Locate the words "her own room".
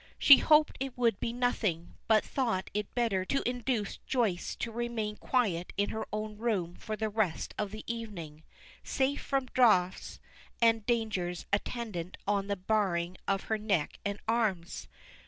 5.91-6.73